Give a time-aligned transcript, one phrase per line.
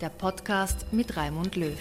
[0.00, 1.72] der Podcast mit Raimund Löw.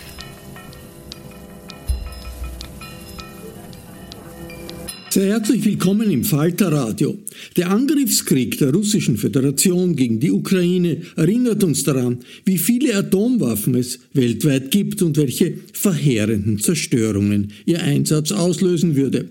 [5.09, 7.17] Sehr herzlich willkommen im Falter Radio.
[7.55, 13.99] Der Angriffskrieg der Russischen Föderation gegen die Ukraine erinnert uns daran, wie viele Atomwaffen es
[14.13, 19.29] weltweit gibt und welche verheerenden Zerstörungen ihr Einsatz auslösen würde.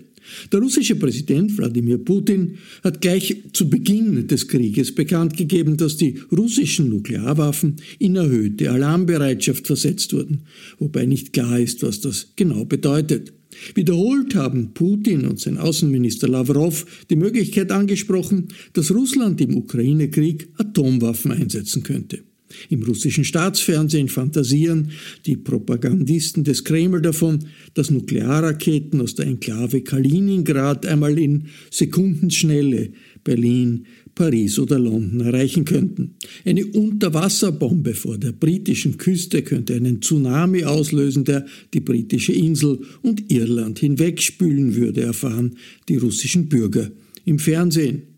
[0.51, 6.19] Der russische Präsident Wladimir Putin hat gleich zu Beginn des Krieges bekannt gegeben, dass die
[6.31, 10.43] russischen Nuklearwaffen in erhöhte Alarmbereitschaft versetzt wurden,
[10.79, 13.33] wobei nicht klar ist, was das genau bedeutet.
[13.73, 21.31] Wiederholt haben Putin und sein Außenminister Lavrov die Möglichkeit angesprochen, dass Russland im Ukraine-Krieg Atomwaffen
[21.31, 22.23] einsetzen könnte.
[22.69, 24.91] Im russischen Staatsfernsehen fantasieren
[25.25, 27.39] die Propagandisten des Kreml davon,
[27.73, 32.91] dass Nuklearraketen aus der Enklave Kaliningrad einmal in Sekundenschnelle
[33.23, 33.85] Berlin,
[34.15, 36.15] Paris oder London erreichen könnten.
[36.43, 43.31] Eine Unterwasserbombe vor der britischen Küste könnte einen Tsunami auslösen, der die britische Insel und
[43.31, 46.89] Irland hinwegspülen würde, erfahren die russischen Bürger
[47.25, 48.16] im Fernsehen.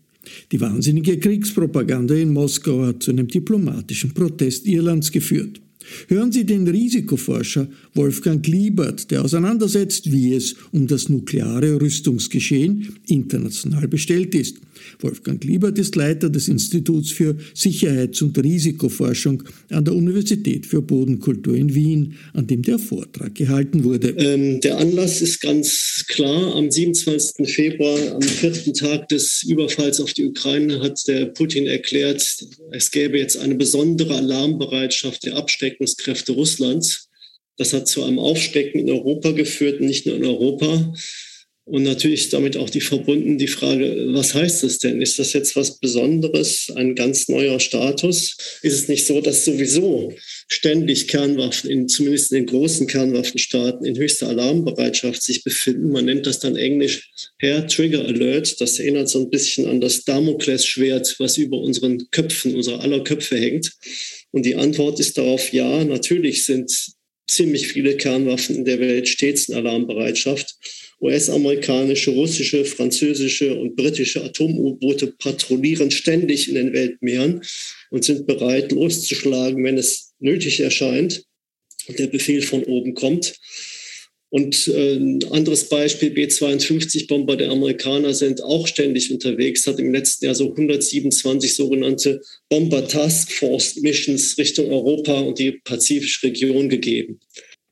[0.52, 5.60] Die wahnsinnige Kriegspropaganda in Moskau hat zu einem diplomatischen Protest Irlands geführt.
[6.08, 13.88] Hören Sie den Risikoforscher Wolfgang Liebert, der auseinandersetzt, wie es um das nukleare Rüstungsgeschehen international
[13.88, 14.58] bestellt ist.
[15.00, 21.56] Wolfgang Liebert ist Leiter des Instituts für Sicherheits- und Risikoforschung an der Universität für Bodenkultur
[21.56, 24.10] in Wien, an dem der Vortrag gehalten wurde.
[24.10, 26.54] Ähm, der Anlass ist ganz klar.
[26.54, 27.48] Am 27.
[27.48, 32.20] Februar, am vierten Tag des Überfalls auf die Ukraine, hat der Putin erklärt,
[32.72, 37.08] es gäbe jetzt eine besondere Alarmbereitschaft der Absteckungskräfte Russlands.
[37.56, 40.94] Das hat zu einem Aufstecken in Europa geführt, nicht nur in Europa.
[41.70, 45.00] Und natürlich damit auch die verbunden die Frage, was heißt das denn?
[45.00, 48.36] Ist das jetzt was Besonderes, ein ganz neuer Status?
[48.62, 50.12] Ist es nicht so, dass sowieso
[50.48, 55.92] ständig Kernwaffen, in, zumindest in den großen Kernwaffenstaaten, in höchster Alarmbereitschaft sich befinden?
[55.92, 57.08] Man nennt das dann englisch
[57.40, 58.60] Hair Trigger Alert.
[58.60, 63.36] Das erinnert so ein bisschen an das Damoklesschwert, was über unseren Köpfen, unserer aller Köpfe
[63.36, 63.70] hängt.
[64.32, 66.72] Und die Antwort ist darauf, ja, natürlich sind
[67.28, 70.56] ziemlich viele Kernwaffen in der Welt stets in Alarmbereitschaft.
[71.00, 77.42] US-amerikanische, russische, französische und britische Atom-U-Boote patrouillieren ständig in den Weltmeeren
[77.90, 81.24] und sind bereit, loszuschlagen, wenn es nötig erscheint
[81.88, 83.34] und der Befehl von oben kommt.
[84.32, 90.36] Und ein anderes Beispiel, B-52-Bomber der Amerikaner sind auch ständig unterwegs, hat im letzten Jahr
[90.36, 97.18] so 127 sogenannte Bomber Task Force Missions Richtung Europa und die pazifische Region gegeben.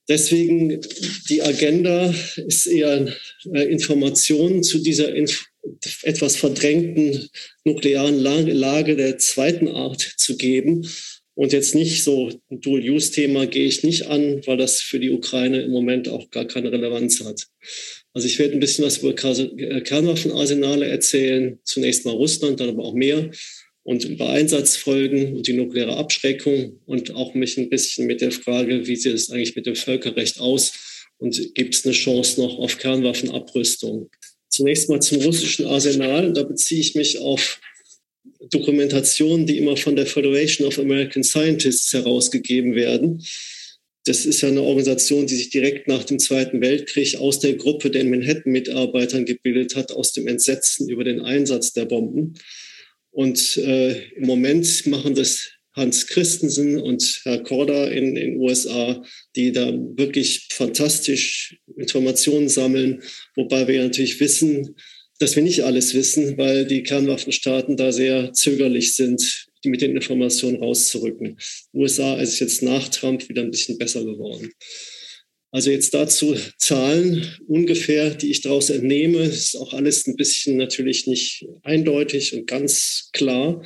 [0.08, 0.80] Deswegen
[1.28, 3.14] die Agenda ist eher
[3.52, 5.46] äh, Informationen zu dieser Inf
[6.02, 7.28] etwas verdrängten
[7.64, 10.86] nuklearen Lage, der zweiten Art zu geben
[11.38, 15.62] Und jetzt nicht so ein Dual-Use-Thema gehe ich nicht an, weil das für die Ukraine
[15.62, 17.46] im Moment auch gar keine Relevanz hat.
[18.12, 21.60] Also ich werde ein bisschen was über äh, Kernwaffenarsenale erzählen.
[21.62, 23.30] Zunächst mal Russland, dann aber auch mehr.
[23.88, 28.86] Und über Einsatzfolgen und die nukleare Abschreckung und auch mich ein bisschen mit der Frage,
[28.86, 32.76] wie sieht es eigentlich mit dem Völkerrecht aus und gibt es eine Chance noch auf
[32.76, 34.10] Kernwaffenabrüstung.
[34.50, 36.34] Zunächst mal zum russischen Arsenal.
[36.34, 37.62] Da beziehe ich mich auf
[38.50, 43.24] Dokumentationen, die immer von der Federation of American Scientists herausgegeben werden.
[44.04, 47.90] Das ist ja eine Organisation, die sich direkt nach dem Zweiten Weltkrieg aus der Gruppe
[47.90, 52.34] der Manhattan-Mitarbeitern gebildet hat, aus dem Entsetzen über den Einsatz der Bomben.
[53.10, 59.02] Und äh, im Moment machen das Hans Christensen und Herr Korda in den USA,
[59.36, 63.02] die da wirklich fantastisch Informationen sammeln,
[63.36, 64.74] wobei wir natürlich wissen,
[65.20, 69.96] dass wir nicht alles wissen, weil die Kernwaffenstaaten da sehr zögerlich sind, die mit den
[69.96, 71.38] Informationen rauszurücken.
[71.74, 74.50] USA ist jetzt nach Trump wieder ein bisschen besser geworden.
[75.50, 79.22] Also jetzt dazu Zahlen ungefähr, die ich daraus entnehme.
[79.22, 83.64] ist auch alles ein bisschen natürlich nicht eindeutig und ganz klar.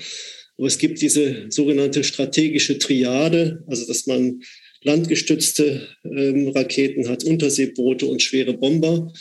[0.56, 4.42] Aber es gibt diese sogenannte strategische Triade, also dass man
[4.82, 9.12] landgestützte ähm, Raketen hat, Unterseeboote und schwere Bomber.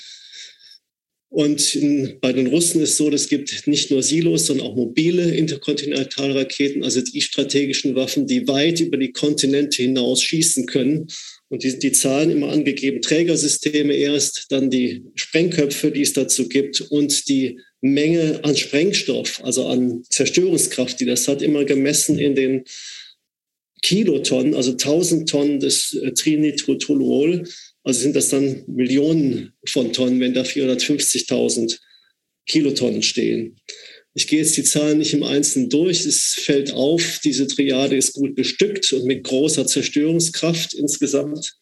[1.30, 5.34] Und in, bei den Russen ist so, es gibt nicht nur Silos, sondern auch mobile
[5.34, 11.08] Interkontinentalraketen, also die strategischen Waffen, die weit über die Kontinente hinaus schießen können.
[11.52, 16.80] Und die, die Zahlen immer angegeben, Trägersysteme erst, dann die Sprengköpfe, die es dazu gibt
[16.80, 22.64] und die Menge an Sprengstoff, also an Zerstörungskraft, die das hat, immer gemessen in den
[23.82, 27.44] Kilotonnen, also 1000 Tonnen des äh, Trinitrotoluol.
[27.84, 31.80] Also sind das dann Millionen von Tonnen, wenn da 450.000
[32.46, 33.58] Kilotonnen stehen.
[34.14, 36.06] Ich gehe jetzt die Zahlen nicht im Einzelnen durch.
[36.06, 40.74] Es fällt auf, diese Triade ist gut bestückt und mit großer Zerstörungskraft.
[40.74, 41.56] Insgesamt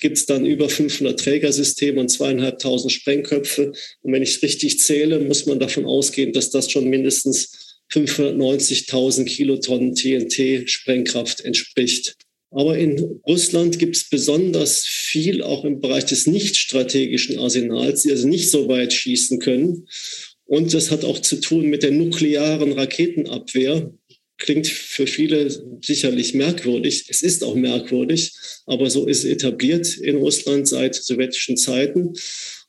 [0.00, 3.72] gibt es dann über 500 Trägersysteme und zweieinhalbtausend Sprengköpfe.
[4.02, 9.94] Und wenn ich richtig zähle, muss man davon ausgehen, dass das schon mindestens 590.000 Kilotonnen
[9.94, 12.14] TNT-Sprengkraft entspricht.
[12.50, 18.12] Aber in Russland gibt es besonders viel auch im Bereich des nicht strategischen Arsenals, die
[18.12, 19.88] also nicht so weit schießen können.
[20.46, 23.92] Und das hat auch zu tun mit der nuklearen Raketenabwehr.
[24.38, 25.50] Klingt für viele
[25.82, 27.06] sicherlich merkwürdig.
[27.08, 28.32] Es ist auch merkwürdig,
[28.66, 32.12] aber so ist etabliert in Russland seit sowjetischen Zeiten.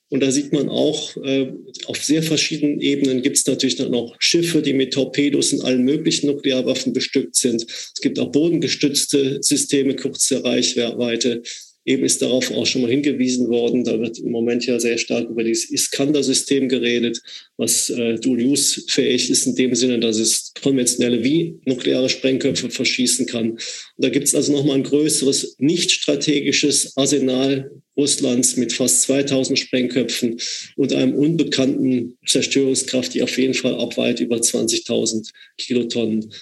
[0.09, 1.51] Und da sieht man auch, äh,
[1.85, 5.83] auf sehr verschiedenen Ebenen gibt es natürlich dann auch Schiffe, die mit Torpedos und allen
[5.83, 7.65] möglichen Nuklearwaffen bestückt sind.
[7.67, 11.41] Es gibt auch bodengestützte Systeme, kurze Reichweite.
[11.87, 13.85] Eben ist darauf auch schon mal hingewiesen worden.
[13.85, 17.21] Da wird im Moment ja sehr stark über dieses Iskander-System geredet,
[17.55, 23.51] was äh, Dual-Use-fähig ist in dem Sinne, dass es konventionelle wie nukleare Sprengköpfe verschießen kann.
[23.51, 23.61] Und
[23.95, 30.41] da gibt es also nochmal ein größeres, nicht strategisches Arsenal Russlands mit fast 2000 Sprengköpfen
[30.75, 36.33] und einem unbekannten Zerstörungskraft, die auf jeden Fall auch weit über 20.000 Kilotonnen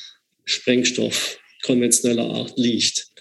[0.44, 3.12] Sprengstoff konventioneller Art liegt.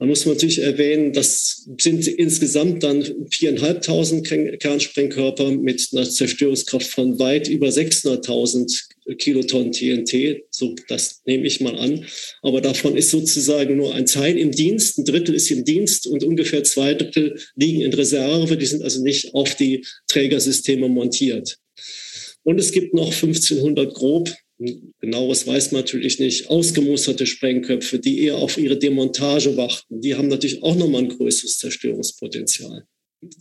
[0.00, 4.24] Da muss man natürlich erwähnen, das sind insgesamt dann viereinhalbtausend
[4.60, 10.44] Kernsprengkörper mit einer Zerstörungskraft von weit über 600.000 Kilotonnen TNT.
[10.50, 12.04] So, das nehme ich mal an.
[12.42, 16.22] Aber davon ist sozusagen nur ein Teil im Dienst, ein Drittel ist im Dienst und
[16.22, 18.56] ungefähr zwei Drittel liegen in Reserve.
[18.56, 21.58] Die sind also nicht auf die Trägersysteme montiert.
[22.44, 28.36] Und es gibt noch 1500 grob genaues weiß man natürlich nicht, ausgemusterte Sprengköpfe, die eher
[28.36, 32.84] auf ihre Demontage warten, die haben natürlich auch nochmal ein größeres Zerstörungspotenzial.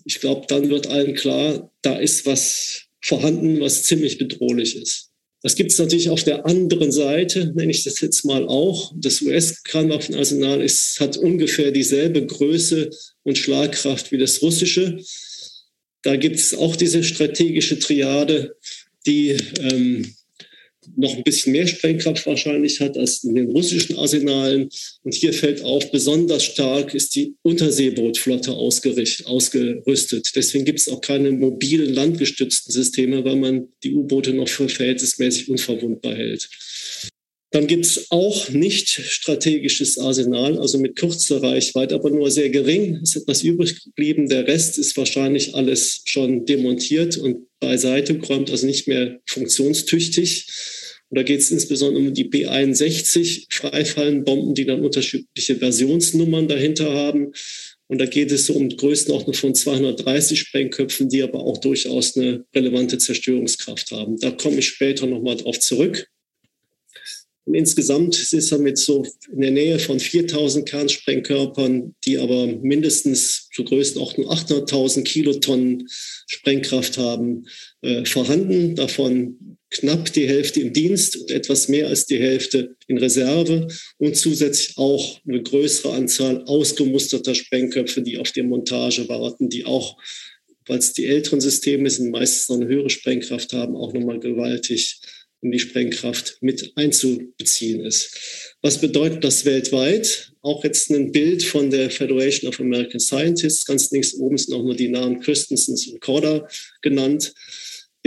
[0.06, 5.12] Ich glaube, dann wird allen klar, da ist was vorhanden, was ziemlich bedrohlich ist.
[5.44, 8.92] Das gibt es natürlich auf der anderen Seite, nenne ich das jetzt mal auch.
[8.98, 10.68] Das US-Kernwaffenarsenal
[11.00, 12.90] hat ungefähr dieselbe Größe
[13.24, 15.00] und Schlagkraft wie das russische.
[16.02, 18.56] Da gibt es auch diese strategische Triade,
[19.06, 20.16] die ähm,
[20.96, 24.70] noch ein bisschen mehr Sprengkraft wahrscheinlich hat als in den russischen Arsenalen.
[25.03, 30.32] Und hier fällt auf, besonders stark ist die Unterseebootflotte ausgerüstet.
[30.36, 35.50] Deswegen gibt es auch keine mobilen landgestützten Systeme, weil man die U-Boote noch für verhältnismäßig
[35.50, 36.50] unverwundbar hält.
[37.51, 43.00] Dann gibt es auch nicht strategisches Arsenal, also mit kurzer Reichweite, aber nur sehr gering.
[43.01, 44.27] Es ist etwas übrig geblieben.
[44.27, 50.46] Der Rest ist wahrscheinlich alles schon demontiert und beiseite geräumt, also nicht mehr funktionstüchtig.
[51.10, 57.32] Und da geht es insbesondere um die B61 Freifallenbomben, die dann unterschiedliche Versionsnummern dahinter haben.
[57.88, 62.46] Und da geht es so um Größenordnung von 230 Sprengköpfen, die aber auch durchaus eine
[62.54, 64.18] relevante Zerstörungskraft haben.
[64.20, 66.10] Da komme ich später nochmal drauf zurück.
[67.48, 73.48] Und insgesamt ist er mit so in der Nähe von 4000 Kernsprengkörpern, die aber mindestens
[73.56, 75.88] zur Größenordnung 800.000 Kilotonnen
[76.27, 77.46] Sprengkraft haben,
[77.84, 78.75] äh, vorhanden.
[78.75, 84.18] Davon knapp die Hälfte im Dienst und etwas mehr als die Hälfte in Reserve und
[84.18, 89.98] zusätzlich auch eine größere Anzahl ausgemusterter Sprengköpfe, die auf die Montage warten, die auch,
[90.66, 95.00] weil es die älteren Systeme sind, meistens noch eine höhere Sprengkraft haben, auch nochmal gewaltig
[95.41, 98.56] in die Sprengkraft mit einzubeziehen ist.
[98.62, 100.32] Was bedeutet das weltweit?
[100.41, 103.65] Auch jetzt ein Bild von der Federation of American Scientists.
[103.65, 106.48] Ganz links oben sind auch nur die Namen Christensen und Corda
[106.82, 107.34] genannt.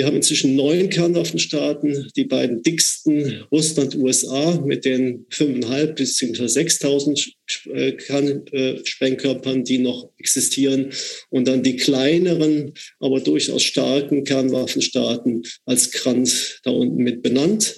[0.01, 7.33] Wir haben inzwischen neun Kernwaffenstaaten, die beiden dicksten, Russland, USA, mit den 5.500 bis 6.000
[7.75, 10.91] äh, Kernsprengkörpern, die noch existieren.
[11.29, 17.77] Und dann die kleineren, aber durchaus starken Kernwaffenstaaten als Kranz da unten mit benannt.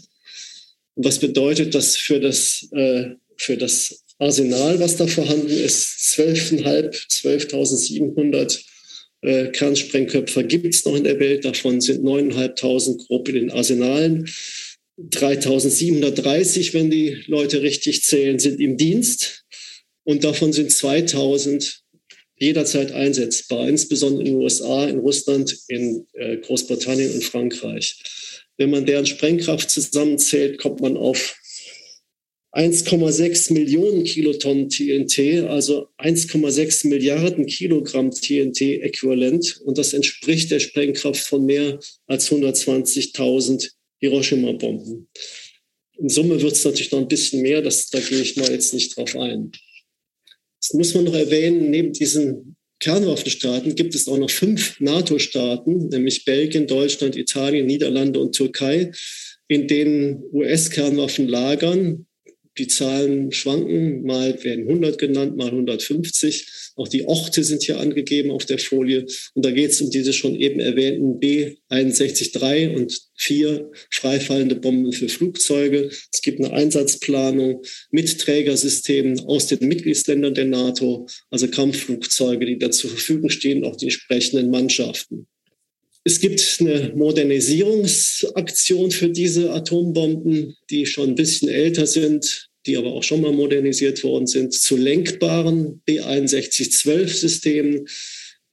[0.95, 6.15] Und was bedeutet das für das, äh, für das Arsenal, was da vorhanden ist?
[6.15, 8.63] 12.500, 12.700
[9.23, 11.45] äh, Kernsprengköpfe gibt es noch in der Welt.
[11.45, 14.29] Davon sind 9.500 grob in den Arsenalen.
[14.99, 19.45] 3.730, wenn die Leute richtig zählen, sind im Dienst.
[20.05, 21.79] Und davon sind 2.000
[22.37, 28.03] jederzeit einsetzbar, insbesondere in den USA, in Russland, in äh, Großbritannien und Frankreich.
[28.57, 31.37] Wenn man deren Sprengkraft zusammenzählt, kommt man auf
[32.53, 39.63] 1,6 Millionen Kilotonnen TNT, also 1,6 Milliarden Kilogramm TNT-Äquivalent.
[39.65, 45.09] Und das entspricht der Sprengkraft von mehr als 120.000 Hiroshima-Bomben.
[45.99, 48.75] In Summe wird es natürlich noch ein bisschen mehr, das, da gehe ich mal jetzt
[48.75, 49.53] nicht drauf ein.
[50.61, 56.25] Das muss man noch erwähnen, neben diesen Kernwaffenstaaten gibt es auch noch fünf NATO-Staaten, nämlich
[56.25, 58.91] Belgien, Deutschland, Italien, Niederlande und Türkei,
[59.49, 62.07] in denen US-Kernwaffen lagern
[62.59, 66.73] die Zahlen schwanken, mal werden 100 genannt, mal 150.
[66.77, 69.07] Auch die Orte sind hier angegeben auf der Folie.
[69.35, 75.09] Und da geht es um diese schon eben erwähnten B-61-3 und 4 freifallende Bomben für
[75.09, 75.91] Flugzeuge.
[76.13, 82.71] Es gibt eine Einsatzplanung mit Trägersystemen aus den Mitgliedsländern der NATO, also Kampfflugzeuge, die da
[82.71, 85.27] zur Verfügung stehen, auch die entsprechenden Mannschaften.
[86.05, 92.93] Es gibt eine Modernisierungsaktion für diese Atombomben, die schon ein bisschen älter sind, die aber
[92.93, 97.87] auch schon mal modernisiert worden sind, zu lenkbaren B6112-Systemen.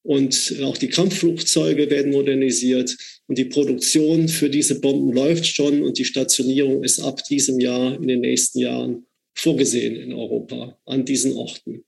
[0.02, 2.96] Und auch die Kampfflugzeuge werden modernisiert.
[3.28, 7.96] Und die Produktion für diese Bomben läuft schon und die Stationierung ist ab diesem Jahr,
[7.96, 11.84] in den nächsten Jahren vorgesehen in Europa an diesen Orten.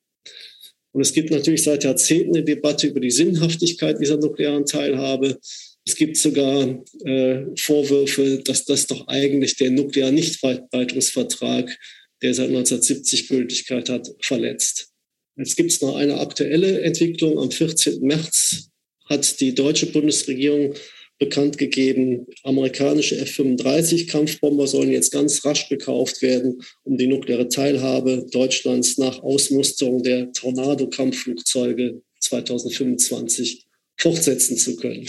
[0.94, 5.38] Und es gibt natürlich seit Jahrzehnten eine Debatte über die Sinnhaftigkeit dieser nuklearen Teilhabe.
[5.86, 11.78] Es gibt sogar äh, Vorwürfe, dass das doch eigentlich der Nuklear-Nichtverwaltungsvertrag,
[12.22, 14.90] der seit 1970 Gültigkeit hat, verletzt.
[15.38, 17.40] Jetzt gibt es noch eine aktuelle Entwicklung.
[17.40, 18.02] Am 14.
[18.02, 18.68] März
[19.06, 20.76] hat die deutsche Bundesregierung
[21.22, 28.98] bekannt gegeben, amerikanische F-35-Kampfbomber sollen jetzt ganz rasch gekauft werden, um die nukleare Teilhabe Deutschlands
[28.98, 35.08] nach Ausmusterung der Tornado-Kampfflugzeuge 2025 fortsetzen zu können.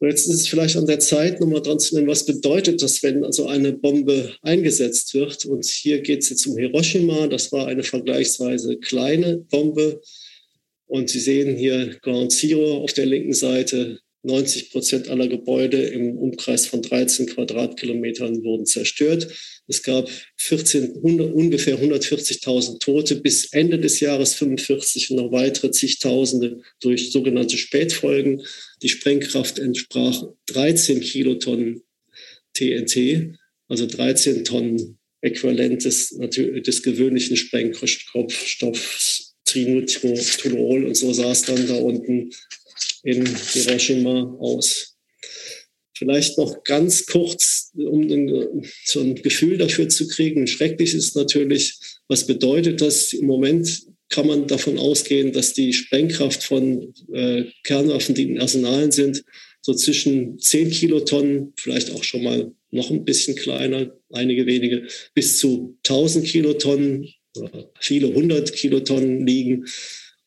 [0.00, 3.00] Und jetzt ist es vielleicht an der Zeit, nochmal dran zu nennen, was bedeutet das,
[3.04, 5.44] wenn also eine Bombe eingesetzt wird.
[5.44, 7.28] Und hier geht es jetzt um Hiroshima.
[7.28, 10.00] Das war eine vergleichsweise kleine Bombe.
[10.86, 16.16] Und Sie sehen hier Ground Zero auf der linken Seite, 90 Prozent aller Gebäude im
[16.18, 19.26] Umkreis von 13 Quadratkilometern wurden zerstört.
[19.66, 25.70] Es gab 14, 100, ungefähr 140.000 Tote bis Ende des Jahres 45 und noch weitere
[25.70, 28.42] zigtausende durch sogenannte Spätfolgen.
[28.82, 31.82] Die Sprengkraft entsprach 13 Kilotonnen
[32.54, 33.34] TNT,
[33.66, 42.30] also 13 Tonnen Äquivalent des, des gewöhnlichen Sprengstoffs Trinitolol und so es dann da unten
[43.08, 44.96] in Hiroshima aus.
[45.96, 50.46] Vielleicht noch ganz kurz, um so ein Gefühl dafür zu kriegen.
[50.46, 51.74] Schrecklich ist natürlich,
[52.06, 53.12] was bedeutet das?
[53.12, 58.92] Im Moment kann man davon ausgehen, dass die Sprengkraft von äh, Kernwaffen, die in Arsenalen
[58.92, 59.24] sind,
[59.60, 65.38] so zwischen 10 Kilotonnen, vielleicht auch schon mal noch ein bisschen kleiner, einige wenige, bis
[65.38, 69.66] zu 1000 Kilotonnen oder viele hundert Kilotonnen liegen.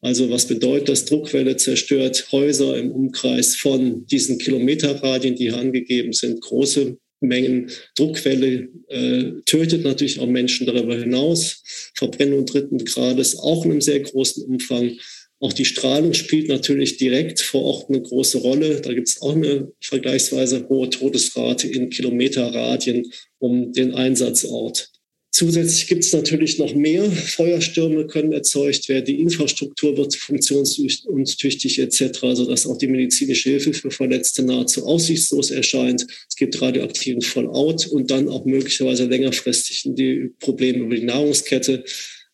[0.02, 1.06] Also was bedeutet das?
[1.06, 7.70] Druckwelle zerstört Häuser im Umkreis von diesen Kilometerradien, die hier angegeben sind, große Mengen.
[7.96, 11.62] Druckwelle äh, tötet natürlich auch Menschen darüber hinaus.
[11.96, 14.98] Verbrennung dritten Grades auch in einem sehr großen Umfang.
[15.40, 18.82] Auch die Strahlung spielt natürlich direkt vor Ort eine große Rolle.
[18.82, 24.91] Da gibt es auch eine vergleichsweise hohe Todesrate in Kilometerradien um den Einsatzort.
[25.34, 27.10] Zusätzlich gibt es natürlich noch mehr.
[27.10, 33.92] Feuerstürme können erzeugt werden, die Infrastruktur wird funktionstüchtig etc., sodass auch die medizinische Hilfe für
[33.92, 36.06] Verletzte nahezu aussichtslos erscheint.
[36.28, 41.86] Es gibt radioaktiven Fallout und dann auch möglicherweise längerfristig die Probleme über die Nahrungskette.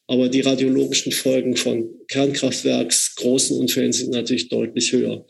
[0.08, 5.25] Aber die radiologischen Folgen von Kernkraftwerks, großen Unfällen sind natürlich deutlich höher.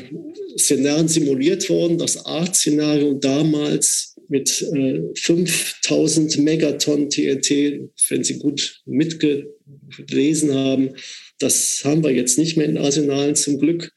[0.57, 1.97] Szenarien simuliert worden.
[1.97, 10.95] Das A-Szenario damals mit äh, 5000 Megatonnen TNT, wenn Sie gut mitgelesen haben,
[11.39, 13.91] das haben wir jetzt nicht mehr in Arsenalen zum Glück.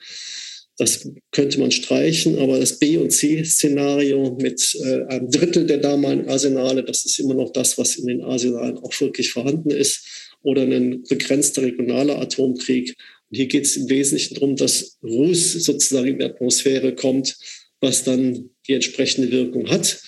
[0.76, 6.28] Das könnte man streichen, aber das B- und C-Szenario mit äh, einem Drittel der damaligen
[6.28, 10.62] Arsenale, das ist immer noch das, was in den Arsenalen auch wirklich vorhanden ist, oder
[10.62, 12.94] ein begrenzter regionaler Atomkrieg.
[13.30, 17.36] Hier geht es im Wesentlichen darum, dass Ruß sozusagen in die Atmosphäre kommt,
[17.80, 20.00] was dann die entsprechende Wirkung hat.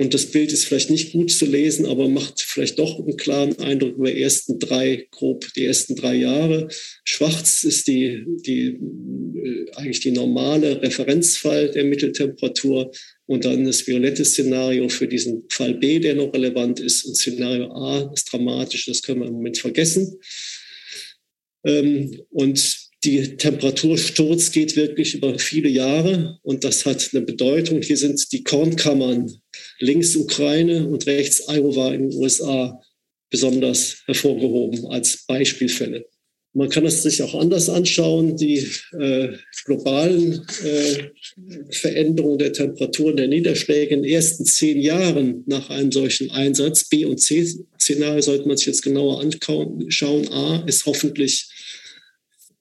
[0.00, 3.58] Und das Bild ist vielleicht nicht gut zu lesen, aber macht vielleicht doch einen klaren
[3.58, 6.68] Eindruck über die ersten drei, grob die ersten drei Jahre.
[7.04, 8.78] Schwarz ist die, die,
[9.44, 12.90] äh, eigentlich die normale Referenzfall der Mitteltemperatur.
[13.26, 17.04] Und dann das violette Szenario für diesen Fall B, der noch relevant ist.
[17.04, 20.18] Und Szenario A ist dramatisch, das können wir im Moment vergessen.
[21.64, 27.80] Ähm, und die Temperatursturz geht wirklich über viele Jahre und das hat eine Bedeutung.
[27.80, 29.32] Hier sind die Kornkammern
[29.78, 32.78] links Ukraine und rechts Iowa in den USA
[33.30, 36.04] besonders hervorgehoben als Beispielfälle.
[36.52, 38.66] Man kann es sich auch anders anschauen, die
[38.98, 39.28] äh,
[39.64, 41.10] globalen äh,
[41.70, 46.88] Veränderungen der Temperaturen der Niederschläge in den ersten zehn Jahren nach einem solchen Einsatz.
[46.88, 50.28] B- und C-Szenario sollte man sich jetzt genauer anschauen.
[50.32, 51.49] A ist hoffentlich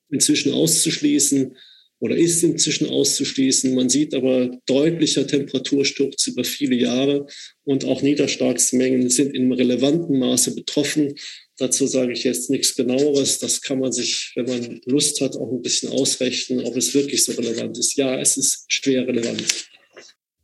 [0.10, 1.56] inzwischen auszuschließen
[2.00, 3.74] oder ist inzwischen auszuschließen.
[3.76, 7.28] Man sieht aber deutlicher Temperatursturz über viele Jahre
[7.66, 11.16] und auch Niederschlagsmengen sind in relevantem Maße betroffen.
[11.58, 13.40] Dazu sage ich jetzt nichts genaueres.
[13.40, 17.24] Das kann man sich, wenn man Lust hat, auch ein bisschen ausrechnen, ob es wirklich
[17.26, 17.98] so relevant ist.
[17.98, 19.44] Ja, es ist schwer relevant.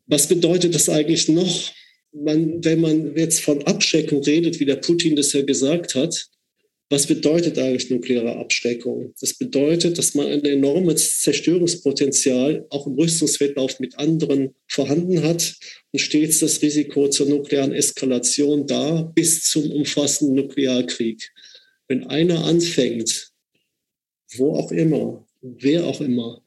[0.08, 1.72] Was bedeutet das eigentlich noch?
[2.12, 6.28] Man, wenn man jetzt von Abschreckung redet, wie der Putin das ja gesagt hat,
[6.90, 9.14] was bedeutet eigentlich nukleare Abschreckung?
[9.20, 15.56] Das bedeutet, dass man ein enormes Zerstörungspotenzial auch im Rüstungswettlauf mit anderen vorhanden hat
[15.92, 21.32] und stets das Risiko zur nuklearen Eskalation da bis zum umfassenden Nuklearkrieg.
[21.88, 23.32] Wenn einer anfängt,
[24.36, 26.44] wo auch immer, wer auch immer,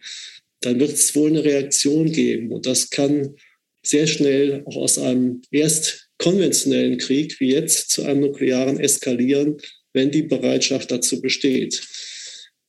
[0.60, 2.52] dann wird es wohl eine Reaktion geben.
[2.52, 3.34] Und das kann
[3.82, 9.56] sehr schnell auch aus einem erst konventionellen Krieg wie jetzt zu einem nuklearen eskalieren
[9.92, 11.82] wenn die Bereitschaft dazu besteht.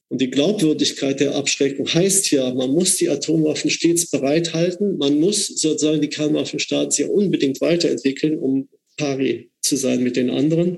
[0.09, 5.47] Und die Glaubwürdigkeit der Abschreckung heißt ja, man muss die Atomwaffen stets bereithalten, man muss
[5.47, 10.77] sozusagen die Kernwaffenstaaten sehr unbedingt weiterentwickeln, um pari zu sein mit den anderen.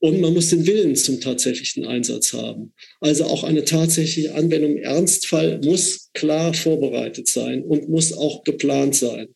[0.00, 2.72] Und man muss den Willen zum tatsächlichen Einsatz haben.
[3.00, 8.94] Also auch eine tatsächliche Anwendung im Ernstfall muss klar vorbereitet sein und muss auch geplant
[8.94, 9.28] sein.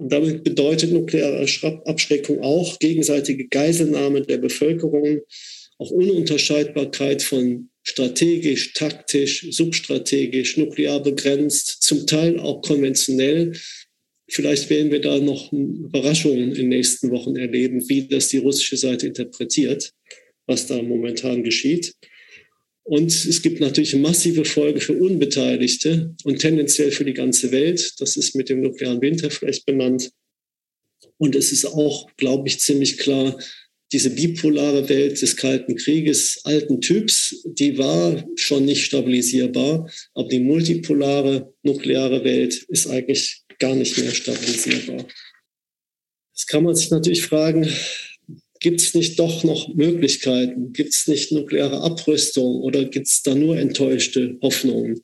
[0.00, 1.46] Und damit bedeutet nukleare
[1.84, 5.20] Abschreckung auch gegenseitige Geiselnahme der Bevölkerung,
[5.76, 13.52] auch Ununterscheidbarkeit von strategisch, taktisch, substrategisch, nuklear begrenzt, zum Teil auch konventionell.
[14.30, 18.78] Vielleicht werden wir da noch Überraschungen in den nächsten Wochen erleben, wie das die russische
[18.78, 19.92] Seite interpretiert,
[20.46, 21.92] was da momentan geschieht.
[22.82, 27.94] Und es gibt natürlich massive Folgen für Unbeteiligte und tendenziell für die ganze Welt.
[27.98, 30.10] Das ist mit dem nuklearen Winter vielleicht benannt.
[31.18, 33.38] Und es ist auch, glaube ich, ziemlich klar,
[33.92, 40.40] diese bipolare Welt des Kalten Krieges alten Typs, die war schon nicht stabilisierbar, aber die
[40.40, 45.06] multipolare nukleare Welt ist eigentlich gar nicht mehr stabilisierbar.
[46.32, 47.68] Jetzt kann man sich natürlich fragen,
[48.60, 50.72] gibt es nicht doch noch Möglichkeiten?
[50.72, 55.02] Gibt es nicht nukleare Abrüstung oder gibt es da nur enttäuschte Hoffnungen?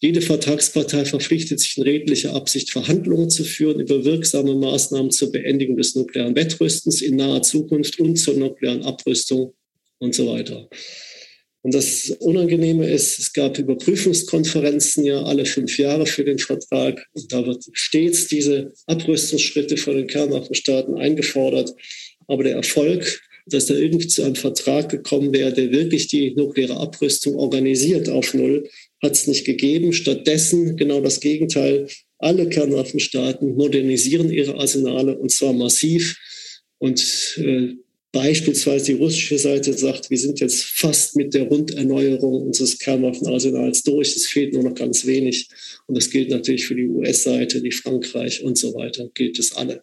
[0.00, 5.76] Jede Vertragspartei verpflichtet sich in redlicher Absicht, Verhandlungen zu führen über wirksame Maßnahmen zur Beendigung
[5.76, 9.54] des nuklearen Wettrüstens in naher Zukunft und zur nuklearen Abrüstung
[9.98, 10.68] und so weiter.
[11.62, 17.04] Und das Unangenehme ist, es gab Überprüfungskonferenzen ja alle fünf Jahre für den Vertrag.
[17.12, 21.74] Und da wird stets diese Abrüstungsschritte von den Kernwaffenstaaten eingefordert.
[22.28, 26.76] Aber der Erfolg, dass da irgendwie zu einem Vertrag gekommen wäre, der wirklich die nukleare
[26.76, 28.68] Abrüstung organisiert auf Null,
[29.02, 29.92] hat es nicht gegeben.
[29.92, 31.88] Stattdessen genau das Gegenteil.
[32.18, 36.18] Alle Kernwaffenstaaten modernisieren ihre Arsenale und zwar massiv.
[36.78, 37.74] Und äh,
[38.10, 44.16] Beispielsweise die russische Seite sagt, wir sind jetzt fast mit der Runderneuerung unseres Kernwaffenarsenals durch.
[44.16, 45.48] Es fehlt nur noch ganz wenig.
[45.86, 49.10] Und das gilt natürlich für die US-Seite, die Frankreich und so weiter.
[49.12, 49.82] Gilt es alle.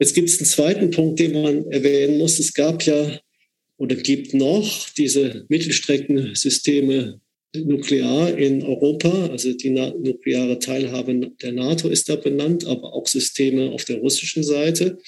[0.00, 2.38] Jetzt gibt es einen zweiten Punkt, den man erwähnen muss.
[2.38, 3.20] Es gab ja
[3.76, 7.20] oder gibt noch diese Mittelstreckensysteme
[7.54, 9.26] nuklear in Europa.
[9.26, 14.42] Also die nukleare Teilhabe der NATO ist da benannt, aber auch Systeme auf der russischen
[14.42, 14.98] Seite.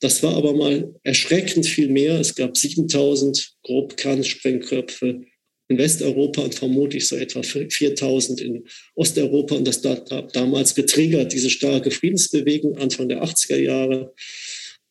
[0.00, 2.20] Das war aber mal erschreckend viel mehr.
[2.20, 5.22] Es gab 7000 Grobkernsprengköpfe
[5.68, 9.56] in Westeuropa und vermutlich so etwa 4000 in Osteuropa.
[9.56, 14.14] Und das hat damals getriggert, diese starke Friedensbewegung Anfang der 80er Jahre.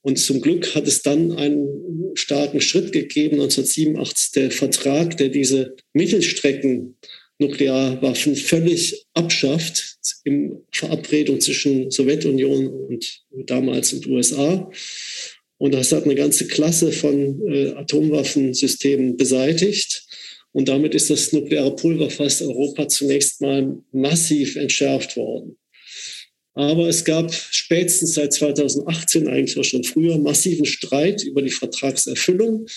[0.02, 1.68] Und zum Glück hat es dann einen
[2.14, 6.98] starken Schritt gegeben, 1987, der Vertrag, der diese Mittelstrecken
[7.40, 14.72] Nuklearwaffen völlig abschafft, in Verabredung zwischen Sowjetunion und damals und USA.
[15.58, 20.04] Und das hat eine ganze Klasse von äh, Atomwaffensystemen beseitigt.
[20.56, 25.58] Und damit ist das nukleare Pulverfass Europa zunächst mal massiv entschärft worden.
[26.54, 32.68] Aber es gab spätestens seit 2018, eigentlich auch schon früher, massiven Streit über die Vertragserfüllung.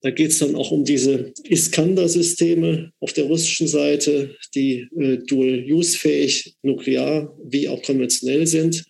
[0.00, 6.56] Da geht es dann auch um diese Iskander-Systeme auf der russischen Seite, die äh, dual-use-fähig
[6.62, 8.82] nuklear wie auch konventionell sind,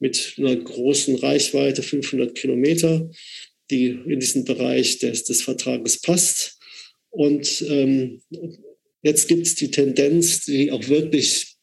[0.00, 3.08] mit einer großen Reichweite, 500 Kilometer,
[3.70, 6.53] die in diesen Bereich des, des Vertrages passt.
[7.14, 8.20] Und ähm,
[9.02, 11.54] jetzt gibt es die Tendenz, die auch wirklich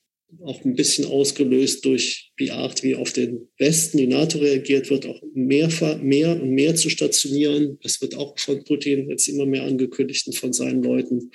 [0.46, 5.06] auch ein bisschen ausgelöst durch die Art, wie auf den Westen die NATO reagiert wird,
[5.06, 5.70] auch mehr,
[6.02, 7.78] mehr und mehr zu stationieren.
[7.84, 11.32] Das wird auch von Putin jetzt immer mehr angekündigt und von seinen Leuten.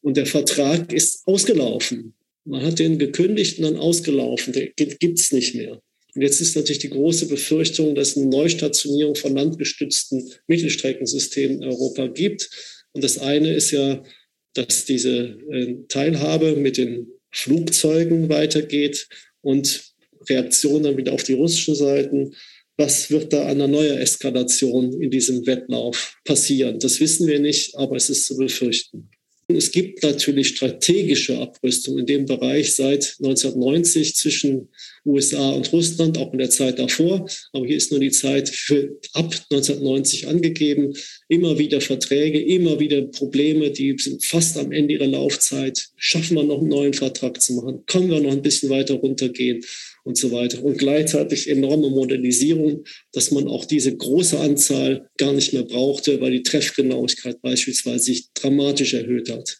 [0.00, 2.14] Und der Vertrag ist ausgelaufen.
[2.44, 4.54] Man hat den gekündigt und dann ausgelaufen.
[4.54, 5.82] Der gibt es nicht mehr.
[6.14, 11.68] Und jetzt ist natürlich die große Befürchtung, dass es eine Neustationierung von landgestützten Mittelstreckensystemen in
[11.68, 12.48] Europa gibt.
[12.96, 14.02] Und das eine ist ja,
[14.54, 19.06] dass diese äh, Teilhabe mit den Flugzeugen weitergeht
[19.42, 19.92] und
[20.30, 22.34] Reaktion dann wieder auf die russischen Seiten.
[22.78, 26.78] Was wird da an einer neuen Eskalation in diesem Wettlauf passieren?
[26.78, 29.10] Das wissen wir nicht, aber es ist zu befürchten.
[29.48, 34.70] Es gibt natürlich strategische Abrüstung in dem Bereich seit 1990 zwischen
[35.06, 37.28] USA und Russland, auch in der Zeit davor.
[37.52, 40.94] Aber hier ist nur die Zeit für ab 1990 angegeben.
[41.28, 45.88] Immer wieder Verträge, immer wieder Probleme, die sind fast am Ende ihrer Laufzeit.
[45.96, 47.84] Schaffen wir noch einen neuen Vertrag zu machen?
[47.86, 49.64] Können wir noch ein bisschen weiter runtergehen?
[50.06, 50.62] und so weiter.
[50.62, 56.30] Und gleichzeitig enorme Modernisierung, dass man auch diese große Anzahl gar nicht mehr brauchte, weil
[56.30, 59.58] die Treffgenauigkeit beispielsweise sich dramatisch erhöht hat.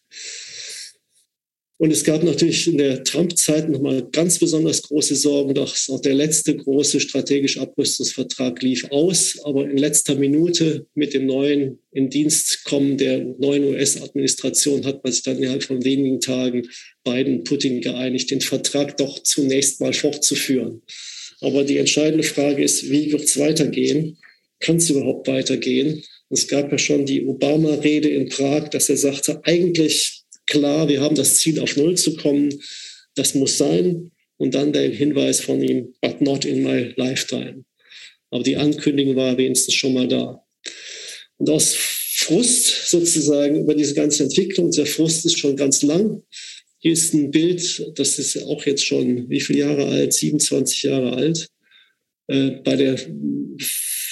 [1.78, 6.14] Und es gab natürlich in der Trump-Zeit nochmal ganz besonders große Sorgen, dass auch der
[6.14, 9.38] letzte große strategische Abrüstungsvertrag lief aus.
[9.44, 15.12] Aber in letzter Minute mit dem neuen in Dienst kommen der neuen US-Administration hat man
[15.12, 16.66] sich dann innerhalb von wenigen Tagen
[17.04, 20.80] Biden Putin geeinigt, den Vertrag doch zunächst mal fortzuführen.
[21.40, 24.16] Aber die entscheidende Frage ist, wie wird es weitergehen?
[24.60, 26.02] Kann es überhaupt weitergehen?
[26.30, 30.15] Es gab ja schon die Obama-Rede in Prag, dass er sagte, eigentlich
[30.46, 32.52] klar, wir haben das Ziel, auf Null zu kommen.
[33.14, 34.12] Das muss sein.
[34.38, 37.64] Und dann der Hinweis von ihm, but not in my lifetime.
[38.30, 40.44] Aber die Ankündigung war wenigstens schon mal da.
[41.38, 46.22] Und aus Frust sozusagen über diese ganze Entwicklung, der Frust ist schon ganz lang.
[46.78, 50.12] Hier ist ein Bild, das ist auch jetzt schon wie viele Jahre alt?
[50.12, 51.48] 27 Jahre alt.
[52.28, 52.98] Äh, bei der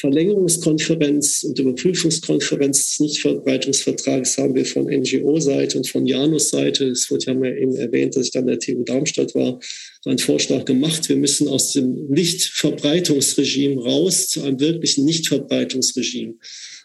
[0.04, 7.32] Verlängerungskonferenz und Überprüfungskonferenz des Nichtverbreitungsvertrages haben wir von NGO-Seite und von Janus-Seite, es wurde ja
[7.32, 9.58] mal eben erwähnt, dass ich dann der TU Darmstadt war,
[10.04, 11.08] einen Vorschlag gemacht.
[11.08, 16.34] Wir müssen aus dem Nichtverbreitungsregime raus zu einem wirklichen Nichtverbreitungsregime.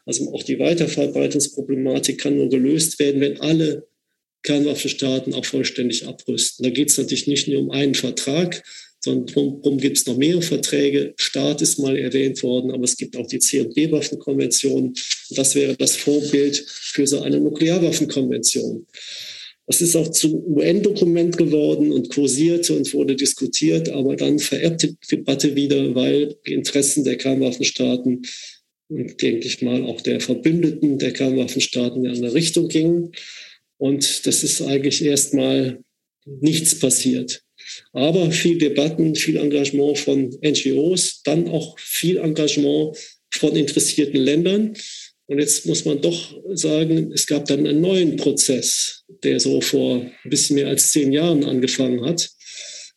[0.05, 3.85] Also auch die Weiterverbreitungsproblematik kann nur gelöst werden, wenn alle
[4.43, 6.63] Kernwaffenstaaten auch vollständig abrüsten.
[6.63, 8.63] Da geht es natürlich nicht nur um einen Vertrag,
[8.99, 11.13] sondern darum gibt es noch mehrere Verträge.
[11.17, 14.93] Staat ist mal erwähnt worden, aber es gibt auch die C&B-Waffenkonvention.
[15.31, 18.85] Das wäre das Vorbild für so eine Nuklearwaffenkonvention.
[19.67, 25.15] Das ist auch zum UN-Dokument geworden und kursierte und wurde diskutiert, aber dann vererbte die
[25.15, 28.23] Debatte wieder, weil die Interessen der Kernwaffenstaaten
[28.89, 33.11] und denke ich mal auch der Verbündeten der Kernwaffenstaaten in eine Richtung gingen.
[33.77, 35.83] Und das ist eigentlich erstmal
[36.25, 37.43] nichts passiert.
[37.93, 42.97] Aber viel Debatten, viel Engagement von NGOs, dann auch viel Engagement
[43.31, 44.73] von interessierten Ländern.
[45.27, 50.01] Und jetzt muss man doch sagen, es gab dann einen neuen Prozess, der so vor
[50.01, 52.29] ein bisschen mehr als zehn Jahren angefangen hat.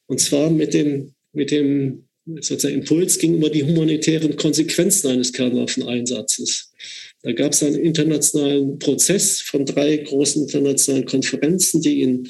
[0.06, 6.72] Und zwar mit dem, mit dem sozusagen Impuls gegenüber die humanitären Konsequenzen eines Kernwaffeneinsatzes.
[7.22, 12.28] Da gab es einen internationalen Prozess von drei großen internationalen Konferenzen, die in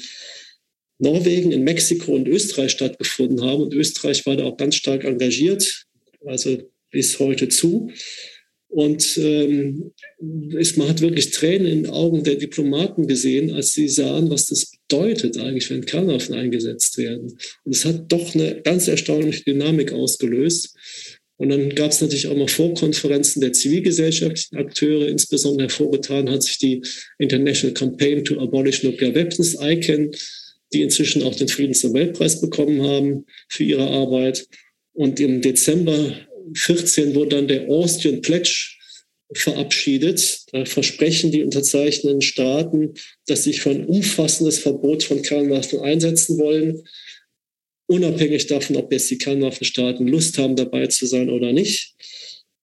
[1.03, 3.61] Norwegen, in Mexiko und Österreich stattgefunden haben.
[3.61, 5.85] Und Österreich war da auch ganz stark engagiert,
[6.25, 6.57] also
[6.91, 7.91] bis heute zu.
[8.73, 14.31] Und ähm, man hat wirklich Tränen in den Augen der Diplomaten gesehen, als sie sahen,
[14.31, 17.37] was das bedeutet eigentlich, wenn Kernwaffen eingesetzt werden.
[17.65, 20.75] Und es hat doch eine ganz erstaunliche Dynamik ausgelöst.
[21.37, 25.07] Und dann gab es natürlich auch mal Vorkonferenzen der zivilgesellschaftlichen Akteure.
[25.07, 26.81] Insbesondere hervorgetan hat sich die
[27.19, 30.09] International Campaign to Abolish Nuclear Weapons, ICANN,
[30.73, 34.47] die inzwischen auch den Friedensnobelpreis bekommen haben für ihre Arbeit.
[34.93, 36.15] Und im Dezember
[36.55, 38.77] 14 wurde dann der Austrian Pledge
[39.33, 40.43] verabschiedet.
[40.51, 42.93] Da versprechen die unterzeichnenden Staaten,
[43.25, 46.83] dass sie für ein umfassendes Verbot von Kernwaffen einsetzen wollen,
[47.87, 51.95] unabhängig davon, ob jetzt die Kernwaffenstaaten Lust haben, dabei zu sein oder nicht.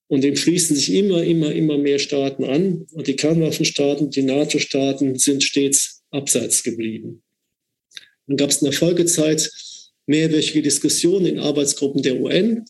[0.08, 2.86] Und dem schließen sich immer, immer, immer mehr Staaten an.
[2.92, 7.22] Und die Kernwaffenstaaten, die NATO-Staaten sind stets abseits geblieben.
[8.30, 9.50] Dann gab es in der Folgezeit
[10.06, 12.64] mehrwöchige Diskussionen in Arbeitsgruppen der UN,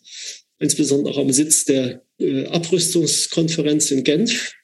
[0.59, 4.55] insbesondere auch am Sitz der äh, Abrüstungskonferenz in Genf.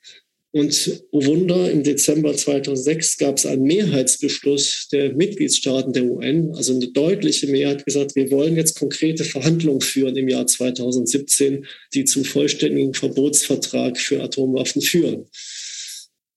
[0.53, 6.75] Und oh Wunder, im Dezember 2006 gab es einen Mehrheitsbeschluss der Mitgliedstaaten der UN, also
[6.75, 12.25] eine deutliche Mehrheit, gesagt, wir wollen jetzt konkrete Verhandlungen führen im Jahr 2017, die zum
[12.25, 15.27] vollständigen Verbotsvertrag für Atomwaffen führen.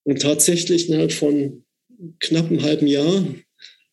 [0.03, 1.63] Und tatsächlich innerhalb von
[2.19, 3.23] knapp einem halben Jahr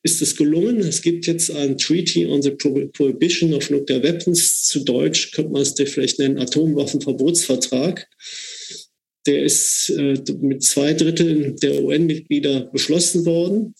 [0.06, 0.78] ist es gelungen.
[0.78, 4.62] Es gibt jetzt ein Treaty on the Prohibition of Nuclear Weapons.
[4.62, 8.06] Zu Deutsch könnte man es vielleicht nennen, Atomwaffenverbotsvertrag.
[9.26, 13.74] Der ist äh, mit zwei Dritteln der UN-Mitglieder beschlossen worden.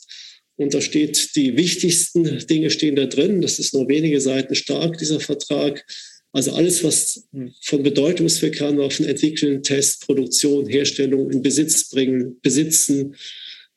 [0.57, 3.41] Und da steht, die wichtigsten Dinge stehen da drin.
[3.41, 5.87] Das ist nur wenige Seiten stark, dieser Vertrag.
[6.33, 7.29] Also alles, was
[7.63, 13.15] von Bedeutung ist für Kernwaffen, entwickeln, Test, Produktion, Herstellung, in Besitz bringen, besitzen,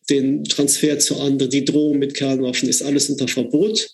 [0.10, 3.90] den Transfer zu anderen, die Drohung mit Kernwaffen, ist alles unter Verbot.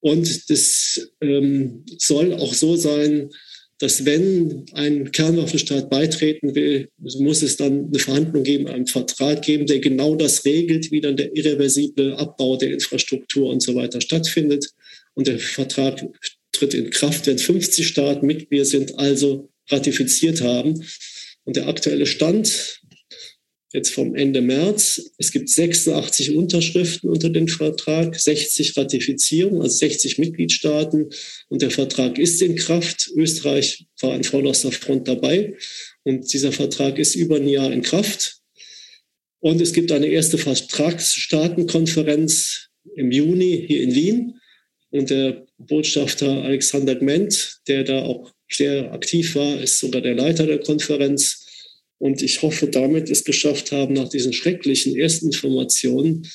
[0.00, 3.30] Und das ähm, soll auch so sein,
[3.80, 9.66] dass wenn ein Kernwaffenstaat beitreten will, muss es dann eine Verhandlung geben, einen Vertrag geben,
[9.66, 14.66] der genau das regelt, wie dann der irreversible Abbau der Infrastruktur und so weiter stattfindet.
[15.14, 16.06] Und der Vertrag
[16.52, 20.84] tritt in Kraft, wenn 50 Staaten Mitglieder sind, also ratifiziert haben.
[21.44, 22.79] Und der aktuelle Stand
[23.72, 25.10] jetzt vom Ende März.
[25.18, 31.10] Es gibt 86 Unterschriften unter dem Vertrag, 60 Ratifizierungen, also 60 Mitgliedstaaten.
[31.48, 33.08] Und der Vertrag ist in Kraft.
[33.14, 35.54] Österreich war an vorderster Front dabei.
[36.02, 38.38] Und dieser Vertrag ist über ein Jahr in Kraft.
[39.38, 44.34] Und es gibt eine erste Vertragsstaatenkonferenz im Juni hier in Wien.
[44.90, 50.46] Und der Botschafter Alexander Gment, der da auch sehr aktiv war, ist sogar der Leiter
[50.46, 51.39] der Konferenz.
[52.00, 56.26] Und ich hoffe, damit es geschafft haben, nach diesen schrecklichen ersten Informationen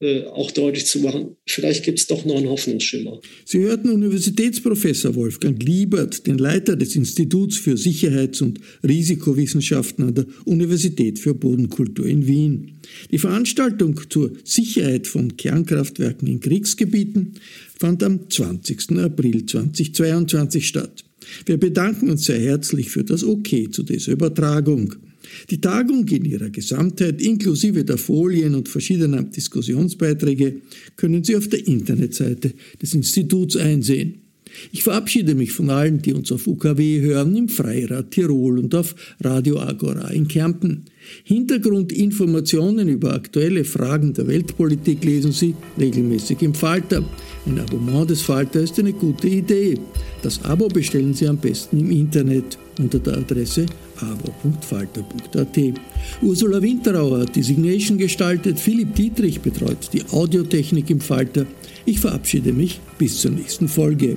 [0.00, 3.20] äh, auch deutlich zu machen, vielleicht gibt es doch noch einen Hoffnungsschimmer.
[3.44, 10.26] Sie hörten Universitätsprofessor Wolfgang Liebert, den Leiter des Instituts für Sicherheits- und Risikowissenschaften an der
[10.44, 12.80] Universität für Bodenkultur in Wien.
[13.10, 17.34] Die Veranstaltung zur Sicherheit von Kernkraftwerken in Kriegsgebieten
[17.78, 18.98] fand am 20.
[18.98, 21.04] April 2022 statt.
[21.46, 24.94] Wir bedanken uns sehr herzlich für das Okay zu dieser Übertragung.
[25.50, 30.62] Die Tagung in ihrer Gesamtheit inklusive der Folien und verschiedener Diskussionsbeiträge
[30.96, 34.22] können Sie auf der Internetseite des Instituts einsehen.
[34.72, 38.94] Ich verabschiede mich von allen, die uns auf UKW hören, im Freirad Tirol und auf
[39.20, 40.86] Radio Agora in Kärnten.
[41.24, 47.04] Hintergrundinformationen über aktuelle Fragen der Weltpolitik lesen Sie regelmäßig im Falter.
[47.46, 49.78] Ein Abonnement des Falter ist eine gute Idee.
[50.22, 53.66] Das Abo bestellen Sie am besten im Internet unter der Adresse
[54.00, 55.58] abo.falter.at.
[56.22, 61.46] Ursula Winterauer hat die Signation gestaltet, Philipp Dietrich betreut die Audiotechnik im Falter.
[61.84, 64.16] Ich verabschiede mich bis zur nächsten Folge.